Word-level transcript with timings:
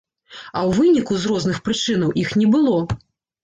А 0.37 0.59
ў 0.69 0.79
выніку, 0.79 1.13
з 1.19 1.23
розных 1.33 1.61
прычынаў, 1.69 2.17
іх 2.25 2.29
не 2.43 2.51
было! 2.59 2.77